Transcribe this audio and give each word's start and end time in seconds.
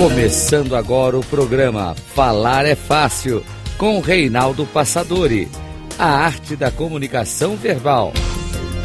Começando 0.00 0.74
agora 0.74 1.18
o 1.18 1.22
programa 1.22 1.94
Falar 1.94 2.64
é 2.64 2.74
Fácil, 2.74 3.44
com 3.76 4.00
Reinaldo 4.00 4.64
Passadori. 4.64 5.46
A 5.98 6.06
arte 6.06 6.56
da 6.56 6.70
comunicação 6.70 7.54
verbal. 7.54 8.14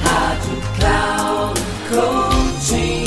Rádio 0.02 0.58
Cloud 0.78 1.62
Coaching. 1.90 3.06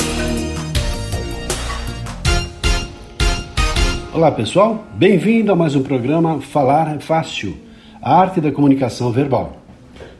Olá 4.11 4.31
pessoal, 4.31 4.87
bem-vindo 4.95 5.51
a 5.51 5.55
mais 5.55 5.75
um 5.75 5.83
programa 5.83 6.41
Falar 6.41 6.95
é 6.95 6.99
Fácil, 6.99 7.55
a 8.01 8.19
arte 8.19 8.41
da 8.41 8.51
comunicação 8.51 9.11
verbal. 9.11 9.61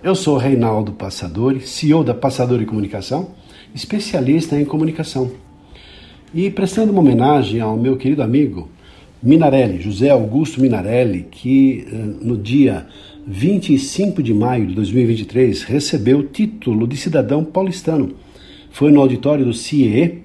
Eu 0.03 0.13
sou 0.13 0.37
Reinaldo 0.37 0.91
Passadori, 0.91 1.61
CEO 1.61 2.03
da 2.03 2.13
Passadori 2.13 2.67
Comunicação, 2.67 3.31
especialista 3.73 4.55
em 4.55 4.63
comunicação. 4.63 5.48
E 6.33 6.51
prestando 6.51 6.91
uma 6.91 7.01
homenagem 7.01 7.59
ao 7.59 7.75
meu 7.75 7.97
querido 7.97 8.21
amigo 8.21 8.69
Minarelli, 9.21 9.81
José 9.81 10.09
Augusto 10.09 10.61
Minarelli, 10.61 11.25
que 11.31 11.87
eh, 11.91 11.95
no 12.21 12.37
dia 12.37 12.85
25 13.25 14.21
de 14.21 14.31
maio 14.31 14.67
de 14.67 14.75
2023 14.75 15.63
recebeu 15.63 16.19
o 16.19 16.23
título 16.23 16.87
de 16.87 16.95
cidadão 16.97 17.43
paulistano. 17.43 18.11
Foi 18.69 18.91
no 18.91 19.01
auditório 19.01 19.43
do 19.43 19.53
CIE, 19.53 20.21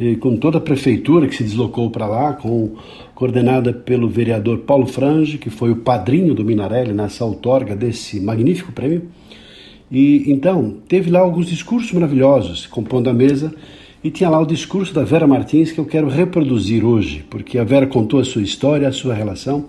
eh, 0.00 0.16
com 0.16 0.36
toda 0.36 0.58
a 0.58 0.60
prefeitura 0.60 1.28
que 1.28 1.36
se 1.36 1.44
deslocou 1.44 1.90
para 1.90 2.08
lá, 2.08 2.32
com, 2.32 2.72
coordenada 3.14 3.72
pelo 3.72 4.08
vereador 4.08 4.58
Paulo 4.58 4.86
Frange, 4.86 5.38
que 5.38 5.48
foi 5.48 5.70
o 5.70 5.76
padrinho 5.76 6.34
do 6.34 6.44
Minarelli 6.44 6.92
nessa 6.92 7.24
outorga 7.24 7.76
desse 7.76 8.18
magnífico 8.18 8.72
prêmio. 8.72 9.02
E 9.92 10.24
então, 10.26 10.78
teve 10.88 11.08
lá 11.08 11.20
alguns 11.20 11.46
discursos 11.46 11.92
maravilhosos, 11.92 12.66
compondo 12.66 13.08
a 13.08 13.14
mesa 13.14 13.54
e 14.06 14.10
tinha 14.12 14.30
lá 14.30 14.40
o 14.40 14.46
discurso 14.46 14.94
da 14.94 15.02
Vera 15.02 15.26
Martins 15.26 15.72
que 15.72 15.80
eu 15.80 15.84
quero 15.84 16.06
reproduzir 16.06 16.84
hoje, 16.84 17.24
porque 17.28 17.58
a 17.58 17.64
Vera 17.64 17.88
contou 17.88 18.20
a 18.20 18.24
sua 18.24 18.40
história, 18.40 18.86
a 18.86 18.92
sua 18.92 19.12
relação. 19.12 19.64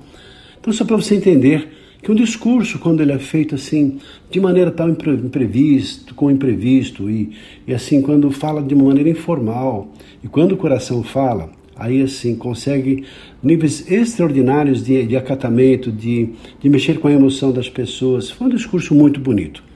Então, 0.59 0.71
só 0.71 0.85
para 0.85 0.95
você 0.95 1.15
entender 1.15 1.69
que 2.03 2.11
um 2.11 2.15
discurso, 2.15 2.77
quando 2.77 3.01
ele 3.01 3.11
é 3.11 3.17
feito 3.17 3.55
assim, 3.55 3.97
de 4.29 4.39
maneira 4.39 4.69
tão 4.69 4.89
imprevisto, 4.89 6.13
com 6.13 6.29
imprevisto, 6.29 7.09
e, 7.09 7.31
e 7.65 7.73
assim, 7.73 7.99
quando 7.99 8.29
fala 8.29 8.61
de 8.61 8.75
uma 8.75 8.83
maneira 8.83 9.09
informal, 9.09 9.91
e 10.23 10.27
quando 10.27 10.51
o 10.51 10.57
coração 10.57 11.01
fala, 11.01 11.49
aí 11.75 12.03
assim, 12.03 12.35
consegue 12.35 13.05
níveis 13.41 13.89
extraordinários 13.91 14.85
de, 14.85 15.03
de 15.03 15.17
acatamento, 15.17 15.91
de, 15.91 16.29
de 16.59 16.69
mexer 16.69 16.99
com 16.99 17.07
a 17.07 17.11
emoção 17.11 17.51
das 17.51 17.69
pessoas. 17.69 18.29
Foi 18.29 18.45
um 18.45 18.51
discurso 18.51 18.93
muito 18.93 19.19
bonito. 19.19 19.66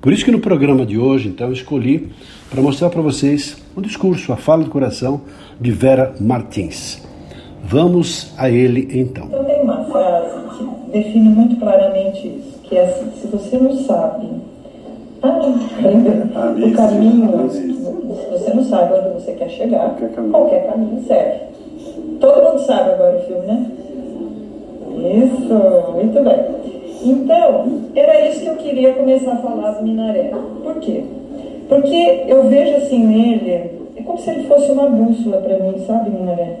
Por 0.00 0.14
isso 0.14 0.24
que 0.24 0.30
no 0.30 0.40
programa 0.40 0.86
de 0.86 0.98
hoje, 0.98 1.28
então, 1.28 1.48
eu 1.48 1.52
escolhi 1.52 2.10
para 2.50 2.62
mostrar 2.62 2.88
para 2.88 3.02
vocês 3.02 3.62
um 3.76 3.82
discurso, 3.82 4.32
a 4.32 4.36
fala 4.36 4.64
do 4.64 4.70
coração 4.70 5.20
de 5.60 5.70
Vera 5.70 6.14
Martins. 6.18 7.06
Vamos 7.62 8.32
a 8.38 8.48
ele 8.48 8.88
então. 8.98 9.26
Então 9.26 9.44
tem 9.44 9.60
uma 9.62 9.84
frase 9.84 10.56
que 10.56 10.90
define 10.90 11.28
muito 11.28 11.56
claramente 11.56 12.26
isso, 12.26 12.58
que 12.62 12.76
é 12.76 12.86
assim, 12.86 13.10
se 13.20 13.26
você 13.26 13.58
não 13.58 13.76
sabe 13.76 14.26
ah, 15.22 15.38
o 16.64 16.72
caminho, 16.72 17.50
se 17.52 18.30
você 18.30 18.54
não 18.54 18.64
sabe 18.64 18.94
onde 18.94 19.22
você 19.22 19.32
quer 19.32 19.50
chegar, 19.50 19.94
qualquer 20.30 20.66
caminho 20.66 21.04
serve. 21.06 21.40
Todo 22.18 22.42
mundo 22.42 22.58
sabe 22.64 22.90
agora 22.92 23.18
o 23.18 23.26
filme, 23.26 23.46
né? 23.46 23.70
Isso, 24.96 25.92
muito 25.94 26.24
bem. 26.24 26.79
Então, 27.02 27.82
era 27.94 28.28
isso 28.28 28.40
que 28.40 28.46
eu 28.46 28.56
queria 28.56 28.92
começar 28.92 29.32
a 29.32 29.36
falar 29.36 29.72
do 29.72 29.84
Minaré. 29.84 30.30
Por 30.62 30.76
quê? 30.76 31.02
Porque 31.68 32.24
eu 32.26 32.44
vejo 32.48 32.76
assim 32.76 33.06
nele, 33.06 33.50
é 33.96 34.02
como 34.04 34.18
se 34.18 34.30
ele 34.30 34.44
fosse 34.44 34.70
uma 34.72 34.88
bússola 34.88 35.38
para 35.38 35.58
mim, 35.58 35.74
sabe, 35.86 36.10
Minaré? 36.10 36.58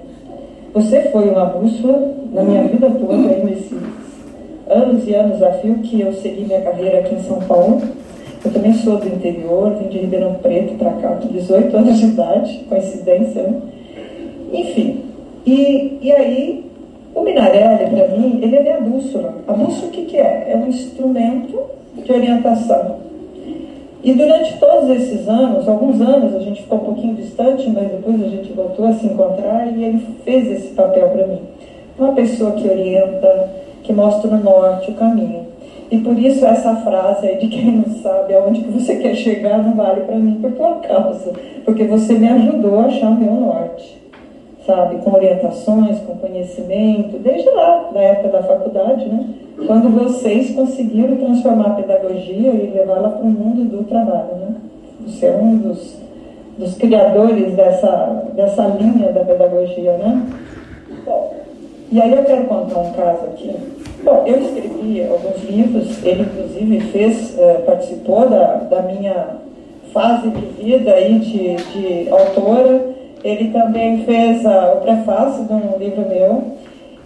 Você 0.72 1.00
foi 1.10 1.28
uma 1.28 1.46
bússola 1.46 2.14
na 2.32 2.42
minha 2.42 2.62
vida 2.62 2.88
toda, 2.90 3.28
aí 3.28 3.44
nesses 3.44 3.76
anos 4.68 5.06
e 5.06 5.14
anos 5.14 5.42
a 5.42 5.52
fio 5.54 5.74
que 5.78 6.00
eu 6.00 6.12
segui 6.12 6.44
minha 6.44 6.60
carreira 6.60 7.00
aqui 7.00 7.16
em 7.16 7.22
São 7.22 7.40
Paulo. 7.40 7.82
Eu 8.42 8.52
também 8.52 8.72
sou 8.74 8.96
do 8.96 9.06
interior, 9.08 9.74
vim 9.74 9.88
de 9.88 9.98
Ribeirão 9.98 10.34
Preto 10.34 10.74
para 10.78 10.92
cá 10.92 11.08
com 11.16 11.28
18 11.28 11.76
anos 11.76 11.98
de 11.98 12.06
idade, 12.06 12.64
coincidência, 12.68 13.42
né? 13.42 13.60
Enfim, 14.52 15.00
e, 15.44 15.98
e 16.00 16.12
aí 16.12 16.69
o 17.14 17.22
Minarelli, 17.22 17.90
para 17.90 18.08
mim, 18.16 18.40
ele 18.42 18.56
é 18.56 18.62
minha 18.62 18.80
bússola. 18.80 19.34
A 19.46 19.52
bússola 19.52 19.88
o 19.88 19.90
que, 19.90 20.04
que 20.04 20.16
é? 20.16 20.52
É 20.52 20.56
um 20.56 20.68
instrumento 20.68 21.58
de 21.96 22.12
orientação. 22.12 22.96
E 24.02 24.12
durante 24.12 24.56
todos 24.58 24.88
esses 24.90 25.28
anos, 25.28 25.68
alguns 25.68 26.00
anos, 26.00 26.34
a 26.34 26.38
gente 26.38 26.62
ficou 26.62 26.78
um 26.78 26.84
pouquinho 26.84 27.14
distante, 27.16 27.68
mas 27.68 27.90
depois 27.90 28.22
a 28.22 28.28
gente 28.28 28.52
voltou 28.52 28.86
a 28.86 28.92
se 28.94 29.06
encontrar 29.06 29.66
e 29.66 29.84
ele 29.84 30.06
fez 30.24 30.50
esse 30.50 30.68
papel 30.68 31.08
para 31.10 31.26
mim. 31.26 31.40
Uma 31.98 32.12
pessoa 32.12 32.52
que 32.52 32.66
orienta, 32.66 33.50
que 33.82 33.92
mostra 33.92 34.30
no 34.30 34.42
norte 34.42 34.90
o 34.90 34.94
caminho. 34.94 35.46
E 35.90 35.98
por 35.98 36.16
isso 36.18 36.46
essa 36.46 36.76
frase 36.76 37.26
aí 37.26 37.36
de 37.38 37.48
quem 37.48 37.72
não 37.72 37.94
sabe 37.96 38.32
aonde 38.32 38.60
que 38.60 38.70
você 38.70 38.96
quer 38.96 39.14
chegar 39.16 39.58
não 39.58 39.74
vale 39.74 40.02
para 40.02 40.16
mim 40.16 40.38
por 40.40 40.52
tua 40.52 40.76
causa, 40.76 41.32
porque 41.64 41.84
você 41.84 42.14
me 42.14 42.28
ajudou 42.28 42.78
a 42.78 42.84
achar 42.84 43.10
o 43.10 43.16
meu 43.16 43.34
norte 43.34 43.99
sabe, 44.70 44.96
com 44.98 45.12
orientações, 45.12 45.98
com 46.00 46.16
conhecimento, 46.16 47.18
desde 47.18 47.50
lá, 47.50 47.90
da 47.92 48.00
época 48.00 48.28
da 48.28 48.42
faculdade, 48.44 49.04
né? 49.06 49.26
Quando 49.66 49.90
vocês 49.90 50.54
conseguiram 50.54 51.16
transformar 51.16 51.66
a 51.66 51.74
pedagogia 51.74 52.50
e 52.50 52.72
levá-la 52.74 53.08
para 53.10 53.22
o 53.22 53.26
mundo 53.26 53.68
do 53.68 53.84
trabalho, 53.84 54.36
né? 54.36 54.54
Você 55.06 55.26
é 55.26 55.36
um 55.36 55.56
dos, 55.56 55.96
dos 56.56 56.76
criadores 56.76 57.54
dessa, 57.54 58.24
dessa 58.34 58.66
linha 58.66 59.12
da 59.12 59.24
pedagogia, 59.24 59.92
né? 59.94 60.22
Bom, 61.04 61.34
e 61.90 62.00
aí 62.00 62.12
eu 62.12 62.24
quero 62.24 62.44
contar 62.44 62.78
um 62.80 62.92
caso 62.92 63.24
aqui. 63.24 63.52
Bom, 64.04 64.22
eu 64.24 64.40
escrevi 64.40 65.02
alguns 65.02 65.42
livros, 65.50 66.04
ele 66.04 66.22
inclusive 66.22 66.80
fez, 66.92 67.38
eh, 67.38 67.62
participou 67.66 68.28
da, 68.28 68.54
da 68.70 68.82
minha 68.82 69.40
fase 69.92 70.30
de 70.30 70.62
vida 70.62 70.92
aí 70.92 71.18
de, 71.18 71.56
de 71.56 72.08
autora, 72.10 72.89
ele 73.22 73.50
também 73.50 74.04
fez 74.04 74.44
uh, 74.44 74.76
o 74.76 74.80
prefácio 74.80 75.44
de 75.44 75.52
um 75.52 75.78
livro 75.78 76.08
meu. 76.08 76.42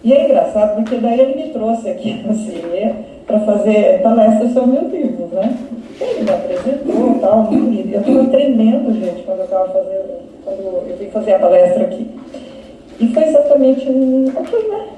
E 0.02 0.12
é 0.12 0.24
engraçado 0.24 0.76
porque 0.76 0.96
daí 0.96 1.18
ele 1.18 1.44
me 1.44 1.50
trouxe 1.50 1.88
aqui 1.88 2.12
no 2.26 2.34
CIE 2.34 2.94
para 3.26 3.40
fazer 3.40 4.02
palestras 4.02 4.52
sobre 4.52 4.78
meus 4.78 4.92
livros, 4.92 5.30
né? 5.30 5.56
Ele 6.00 6.24
me 6.24 6.30
apresentou 6.30 7.18
tal. 7.20 7.48
Eu 7.52 8.00
estava 8.00 8.26
tremendo, 8.26 8.92
gente, 8.92 9.22
quando 9.22 9.38
eu 9.38 9.44
estava 9.44 9.68
fazendo, 9.68 10.20
quando 10.44 10.60
eu 10.88 10.96
vim 10.98 11.06
fazer 11.06 11.34
a 11.34 11.38
palestra 11.38 11.84
aqui. 11.84 12.10
E 13.00 13.08
foi 13.08 13.24
exatamente 13.24 13.82
aqui, 13.82 14.68
né? 14.68 14.88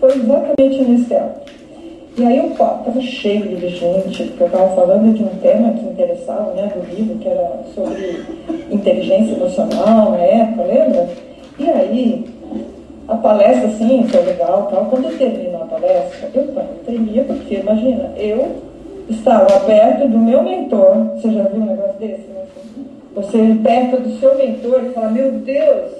Foi 0.00 0.10
exatamente 0.10 0.84
nesse 0.84 1.04
teatro. 1.04 1.43
E 2.16 2.24
aí 2.24 2.54
papo 2.56 2.88
estava 2.88 3.00
cheio 3.00 3.56
de 3.56 3.68
gente, 3.68 4.22
porque 4.24 4.44
eu 4.44 4.46
estava 4.46 4.68
falando 4.76 5.12
de 5.14 5.24
um 5.24 5.34
tema 5.40 5.72
que 5.72 5.84
interessava, 5.84 6.52
né, 6.52 6.72
do 6.72 6.94
livro, 6.94 7.18
que 7.18 7.28
era 7.28 7.58
sobre 7.74 8.22
inteligência 8.70 9.34
emocional 9.34 10.12
na 10.12 10.18
época, 10.18 10.62
lembra? 10.62 11.08
E 11.58 11.68
aí, 11.68 12.24
a 13.08 13.16
palestra, 13.16 13.66
assim, 13.66 14.06
foi 14.08 14.22
legal 14.22 14.68
tal. 14.70 14.84
Quando 14.86 15.10
eu 15.10 15.18
terminou 15.18 15.62
a 15.62 15.66
palestra, 15.66 16.30
eu, 16.32 16.42
eu 16.44 16.64
tremia, 16.86 17.24
porque, 17.24 17.56
imagina, 17.56 18.12
eu 18.16 18.62
estava 19.10 19.60
perto 19.60 20.08
do 20.08 20.18
meu 20.18 20.40
mentor, 20.42 21.16
você 21.16 21.32
já 21.32 21.42
viu 21.42 21.62
um 21.62 21.66
negócio 21.66 21.98
desse? 21.98 22.28
Né? 22.28 22.44
Você 23.16 23.58
perto 23.60 24.00
do 24.00 24.20
seu 24.20 24.36
mentor 24.36 24.84
e 24.84 24.90
fala, 24.90 25.10
meu 25.10 25.32
Deus, 25.32 25.92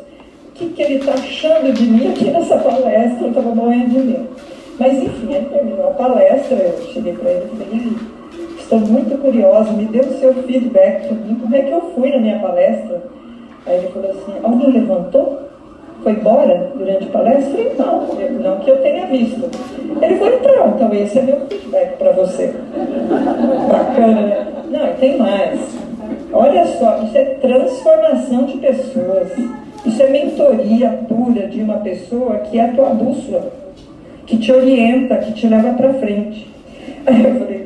o 0.49 0.53
que, 0.55 0.69
que 0.69 0.83
ele 0.83 0.95
está 0.95 1.15
achando 1.15 1.73
de 1.73 1.83
mim 1.83 2.09
aqui 2.09 2.31
nessa 2.31 2.57
palestra? 2.59 3.19
Eu 3.21 3.29
estava 3.31 3.53
morrendo 3.53 3.91
de 3.91 3.99
medo. 3.99 4.54
Mas 4.79 4.93
enfim, 5.03 5.33
ele 5.33 5.47
terminou 5.47 5.89
a 5.89 5.91
palestra, 5.93 6.57
eu 6.57 6.83
cheguei 6.93 7.13
para 7.13 7.31
ele 7.31 7.45
e 7.45 7.57
falei, 7.57 7.97
estou 8.59 8.79
muito 8.81 9.21
curiosa, 9.21 9.73
me 9.73 9.85
dê 9.85 10.01
o 10.01 10.19
seu 10.19 10.35
feedback 10.35 11.13
mim, 11.15 11.37
como 11.37 11.55
é 11.55 11.63
que 11.63 11.71
eu 11.71 11.81
fui 11.95 12.11
na 12.11 12.19
minha 12.19 12.41
palestra? 12.41 13.03
Aí 13.67 13.77
ele 13.77 13.89
falou 13.89 14.11
assim, 14.11 14.33
alguém 14.43 14.73
levantou? 14.73 15.45
Foi 16.03 16.13
embora 16.13 16.73
durante 16.75 17.05
a 17.05 17.11
palestra? 17.11 17.65
Não, 17.79 18.09
não 18.43 18.61
que 18.61 18.71
eu 18.71 18.83
tenha 18.83 19.07
visto. 19.07 19.49
Ele 20.03 20.17
falou, 20.17 20.35
então, 20.35 20.69
então 20.75 20.95
esse 20.95 21.19
é 21.19 21.23
meu 21.23 21.41
feedback 21.47 21.97
para 21.97 22.13
você. 22.13 22.53
Bacana, 23.71 24.21
né? 24.23 24.47
Não, 24.71 24.87
e 24.87 24.95
tem 24.95 25.17
mais. 25.17 25.61
Olha 26.33 26.67
só, 26.67 27.01
isso 27.05 27.17
é 27.17 27.25
transformação 27.41 28.45
de 28.45 28.59
pessoas. 28.59 29.33
Isso 29.87 30.03
é 30.03 30.11
mentoria 30.11 30.91
pura 31.09 31.47
de 31.47 31.63
uma 31.63 31.79
pessoa 31.79 32.39
que 32.39 32.59
é 32.59 32.65
a 32.65 32.73
tua 32.73 32.91
bússola 32.91 33.64
que 34.27 34.39
te 34.39 34.53
orienta, 34.53 35.17
que 35.19 35.33
te 35.33 35.47
leva 35.47 35.75
para 35.75 35.95
frente. 35.95 36.47
Aí 37.07 37.25
eu 37.25 37.39
falei 37.39 37.65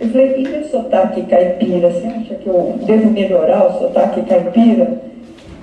eu 0.00 0.08
falei, 0.08 0.34
e 0.38 0.48
meu 0.48 0.64
sotaque 0.64 1.22
caipira? 1.24 1.90
Você 1.90 2.06
acha 2.06 2.34
que 2.36 2.46
eu 2.46 2.74
devo 2.86 3.10
melhorar 3.10 3.66
o 3.66 3.78
sotaque 3.78 4.22
caipira? 4.22 4.98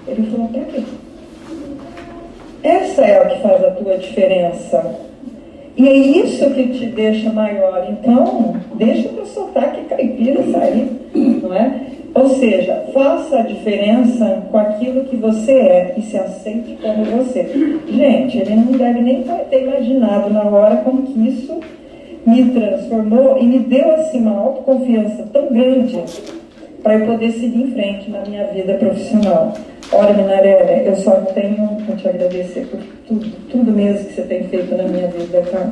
Ele 0.07 0.29
falou, 0.29 0.49
quê? 0.49 0.83
Essa 2.61 3.01
é 3.03 3.17
a 3.17 3.25
que 3.25 3.41
faz 3.41 3.63
a 3.63 3.71
tua 3.71 3.97
diferença. 3.97 4.95
E 5.75 5.87
é 5.87 5.93
isso 5.93 6.51
que 6.51 6.67
te 6.67 6.85
deixa 6.85 7.31
maior. 7.31 7.87
Então, 7.89 8.55
deixa 8.75 9.09
o 9.09 9.13
teu 9.13 9.25
sotaque 9.25 9.85
caipira 9.85 10.43
sair, 10.51 10.87
não 11.15 11.53
é? 11.55 11.86
Ou 12.17 12.29
seja, 12.29 12.83
faça 12.91 13.37
a 13.37 13.43
diferença 13.43 14.43
com 14.49 14.57
aquilo 14.57 15.03
que 15.03 15.15
você 15.15 15.51
é 15.51 15.93
e 15.95 16.01
se 16.01 16.17
aceite 16.17 16.75
como 16.81 17.05
você. 17.05 17.43
Gente, 17.87 18.39
ele 18.39 18.55
não 18.55 18.71
deve 18.71 19.01
nem 19.01 19.23
ter 19.51 19.61
imaginado 19.61 20.33
na 20.33 20.43
hora 20.45 20.77
como 20.77 21.03
que 21.03 21.27
isso 21.27 21.59
me 22.25 22.43
transformou 22.45 23.37
e 23.39 23.45
me 23.45 23.59
deu 23.59 23.93
assim 23.93 24.21
uma 24.21 24.35
autoconfiança 24.35 25.27
tão 25.31 25.53
grande 25.53 26.03
para 26.81 26.95
eu 26.95 27.05
poder 27.05 27.33
seguir 27.33 27.61
em 27.61 27.71
frente 27.71 28.09
na 28.09 28.23
minha 28.25 28.45
vida 28.45 28.73
profissional. 28.73 29.53
Olha, 29.91 30.13
Minaré, 30.15 30.85
eu 30.87 30.95
só 30.95 31.11
tenho 31.35 31.77
a 31.87 31.95
te 31.95 32.09
agradecer 32.09 32.65
por 32.65 32.79
tudo, 33.07 33.31
tudo 33.51 33.71
mesmo 33.71 34.07
que 34.07 34.13
você 34.15 34.23
tem 34.23 34.43
feito 34.45 34.75
na 34.75 34.85
minha 34.85 35.07
vida, 35.07 35.43
tá? 35.51 35.71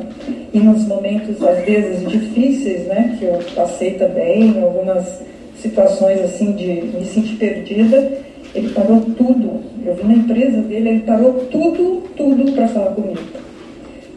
E 0.53 0.59
nos 0.59 0.85
momentos, 0.85 1.43
às 1.43 1.65
vezes, 1.65 2.07
difíceis, 2.07 2.85
né, 2.85 3.15
que 3.17 3.25
eu 3.25 3.39
passei 3.55 3.95
também, 3.95 4.61
algumas 4.61 5.23
situações 5.65 6.21
assim 6.21 6.53
de 6.53 6.65
me 6.65 7.05
sentir 7.05 7.35
perdida, 7.35 8.11
ele 8.53 8.69
parou 8.69 9.01
tudo. 9.01 9.61
Eu 9.85 9.95
vi 9.95 10.03
na 10.03 10.13
empresa 10.13 10.61
dele, 10.61 10.89
ele 10.89 10.99
parou 11.01 11.33
tudo, 11.51 12.03
tudo 12.15 12.51
para 12.53 12.67
falar 12.67 12.91
comigo. 12.91 13.19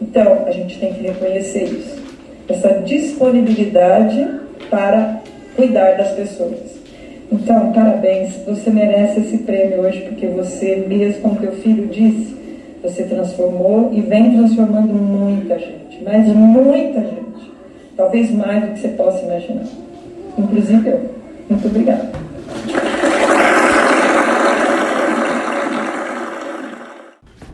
Então, 0.00 0.44
a 0.46 0.50
gente 0.50 0.78
tem 0.78 0.92
que 0.92 1.02
reconhecer 1.02 1.64
isso. 1.64 1.98
Essa 2.48 2.80
disponibilidade 2.80 4.26
para 4.70 5.20
cuidar 5.56 5.96
das 5.96 6.12
pessoas. 6.12 6.78
Então, 7.30 7.72
parabéns, 7.72 8.36
você 8.46 8.70
merece 8.70 9.20
esse 9.20 9.38
prêmio 9.38 9.80
hoje, 9.80 10.00
porque 10.02 10.26
você, 10.26 10.84
mesmo 10.88 11.22
como 11.22 11.40
teu 11.40 11.52
filho 11.52 11.86
disse, 11.88 12.36
você 12.82 13.02
transformou 13.02 13.90
e 13.92 14.00
vem 14.00 14.36
transformando 14.36 14.94
muita 14.94 15.58
gente, 15.58 16.02
mas 16.02 16.26
muita 16.28 17.00
gente. 17.00 17.52
Talvez 17.96 18.30
mais 18.30 18.64
do 18.64 18.72
que 18.72 18.80
você 18.80 18.88
possa 18.88 19.24
imaginar. 19.24 19.64
Inclusive 20.38 20.88
eu. 20.88 21.17
Muito 21.48 21.66
obrigada. 21.66 22.12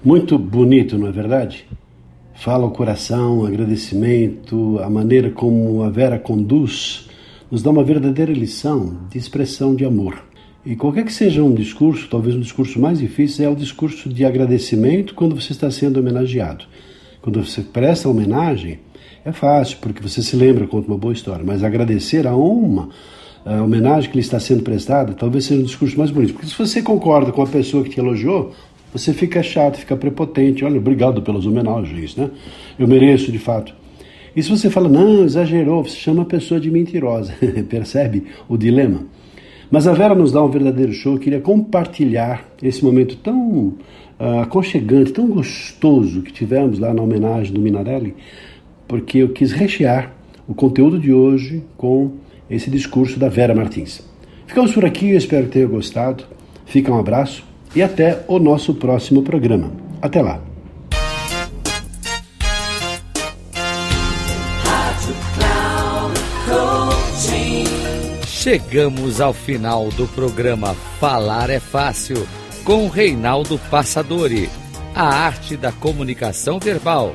Muito 0.05 0.39
bonito, 0.39 0.99
não 0.99 1.07
é 1.07 1.13
verdade? 1.13 1.67
Fala 2.35 2.67
o 2.67 2.71
coração, 2.71 3.39
o 3.39 3.47
agradecimento, 3.47 4.79
a 4.81 4.91
maneira 4.91 5.31
como 5.31 5.83
a 5.83 5.89
Vera 5.89 6.19
conduz, 6.19 7.09
nos 7.51 7.63
dá 7.63 7.71
uma 7.71 7.85
verdadeira 7.85 8.33
lição 8.33 8.99
de 9.11 9.17
expressão 9.17 9.75
de 9.75 9.85
amor. 9.85 10.23
E 10.67 10.77
qualquer 10.77 11.05
que 11.05 11.13
seja 11.13 11.43
um 11.43 11.55
discurso, 11.55 12.09
talvez 12.11 12.35
um 12.35 12.41
discurso 12.41 12.81
mais 12.81 12.99
difícil, 12.99 13.47
é 13.47 13.49
o 13.49 13.57
discurso 13.57 14.09
de 14.09 14.25
agradecimento 14.25 15.15
quando 15.15 15.41
você 15.41 15.53
está 15.53 15.71
sendo 15.71 16.01
homenageado. 16.01 16.65
Quando 17.23 17.43
você 17.43 17.63
presta 17.63 18.09
homenagem, 18.09 18.81
é 19.25 19.33
fácil, 19.33 19.79
porque 19.81 20.03
você 20.03 20.23
se 20.23 20.37
lembra, 20.37 20.67
conta 20.67 20.89
uma 20.89 20.99
boa 20.99 21.15
história, 21.15 21.45
mas 21.45 21.63
agradecer 21.63 22.27
a 22.27 22.37
uma 22.37 22.91
a 23.45 23.63
homenagem 23.63 24.11
que 24.11 24.17
lhe 24.17 24.23
está 24.23 24.41
sendo 24.41 24.63
prestada, 24.63 25.13
talvez 25.13 25.45
seja 25.45 25.61
um 25.61 25.65
discurso 25.65 25.99
mais 25.99 26.11
bonito. 26.11 26.33
Porque 26.33 26.47
se 26.47 26.57
você 26.57 26.81
concorda 26.81 27.31
com 27.31 27.43
a 27.43 27.47
pessoa 27.47 27.85
que 27.85 27.91
te 27.91 28.01
elogiou, 28.01 28.53
você 28.93 29.13
fica 29.13 29.43
chato, 29.43 29.77
fica 29.77 29.97
prepotente. 29.97 30.65
Olha, 30.65 30.79
obrigado 30.79 31.21
pelas 31.21 31.45
homenagens, 31.45 32.17
né? 32.17 32.31
Eu 32.79 32.89
mereço, 32.89 33.31
de 33.31 33.39
fato. 33.39 33.75
E 34.35 34.43
se 34.43 34.49
você 34.49 34.71
fala, 34.71 34.89
não, 34.89 35.25
exagerou, 35.25 35.85
você 35.85 35.97
chama 35.97 36.23
a 36.23 36.27
pessoa 36.27 36.59
de 36.59 36.71
mentirosa. 36.71 37.35
Percebe 37.69 38.25
o 38.49 38.57
dilema? 38.57 39.07
Mas 39.71 39.87
a 39.87 39.93
Vera 39.93 40.15
nos 40.15 40.33
dá 40.33 40.43
um 40.43 40.49
verdadeiro 40.49 40.93
show. 40.93 41.15
Eu 41.15 41.19
queria 41.19 41.41
compartilhar 41.41 42.49
esse 42.63 42.85
momento 42.85 43.17
tão 43.17 43.75
uh, 44.19 44.41
aconchegante, 44.43 45.13
tão 45.13 45.29
gostoso 45.29 46.23
que 46.23 46.33
tivemos 46.33 46.79
lá 46.79 46.95
na 46.95 47.03
homenagem 47.03 47.53
do 47.53 47.61
Minarelli, 47.61 48.15
porque 48.87 49.19
eu 49.19 49.31
quis 49.31 49.53
rechear 49.53 50.13
o 50.47 50.55
conteúdo 50.55 50.99
de 50.99 51.13
hoje 51.13 51.63
com 51.77 52.13
esse 52.49 52.71
discurso 52.71 53.19
da 53.19 53.29
Vera 53.29 53.55
Martins. 53.55 54.03
Ficamos 54.47 54.73
por 54.73 54.85
aqui, 54.85 55.11
espero 55.11 55.47
que 55.47 55.53
tenha 55.53 55.67
gostado. 55.67 56.25
Fica 56.67 56.93
um 56.93 56.99
abraço 56.99 57.45
e 57.75 57.83
até 57.83 58.25
o 58.29 58.39
nosso 58.39 58.75
próximo 58.75 59.23
programa. 59.23 59.73
Até 60.01 60.23
lá. 60.23 60.41
Chegamos 68.27 69.23
ao 69.23 69.33
final 69.33 69.89
do 69.89 70.07
programa 70.09 70.75
Falar 71.01 71.49
é 71.49 71.59
Fácil 71.59 72.27
com 72.63 72.89
Reinaldo 72.89 73.59
Passadori, 73.71 74.51
a 74.95 75.07
arte 75.07 75.57
da 75.57 75.73
comunicação 75.73 76.59
verbal. 76.59 77.15